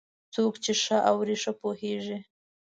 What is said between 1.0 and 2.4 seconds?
اوري، ښه پوهېږي.